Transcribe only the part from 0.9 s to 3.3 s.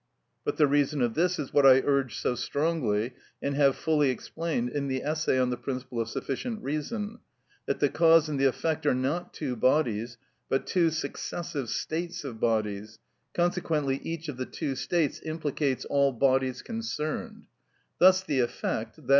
of this is what I urge so strongly